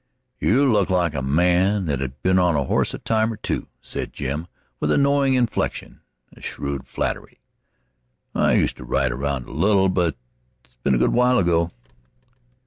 [0.39, 4.13] "You look like a man that'd been on a horse a time or two," said
[4.13, 4.47] Jim,
[4.79, 6.01] with a knowing inflection,
[6.35, 7.39] a shrewd flattery.
[8.33, 10.15] "I used to ride around a little, but
[10.63, 11.69] that's been a good while ago."